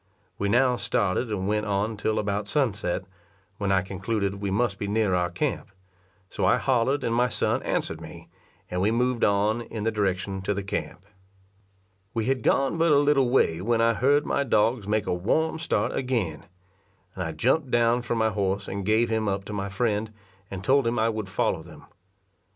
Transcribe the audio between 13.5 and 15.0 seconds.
when I heard my dogs